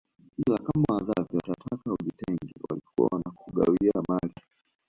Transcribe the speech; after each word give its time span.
Ila 0.47 0.57
kama 0.65 0.85
wazazi 0.95 1.35
watataka 1.35 1.93
ujitenge 1.93 2.53
walikuwa 2.69 3.07
wanakugawia 3.11 4.03
mali 4.09 4.33